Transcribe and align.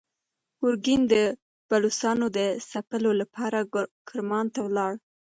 ګورګین 0.59 1.01
د 1.13 1.15
بلوڅانو 1.69 2.27
د 2.37 2.39
ځپلو 2.69 3.11
لپاره 3.21 3.59
کرمان 4.07 4.45
ته 4.53 4.61
لاړ. 4.77 4.93